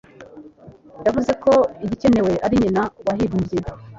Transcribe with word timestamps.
Yavuze 1.05 1.31
ko 1.43 1.53
igikenewe 1.83 2.33
ari 2.45 2.55
nyina 2.61 2.83
wahimbye. 3.05 3.57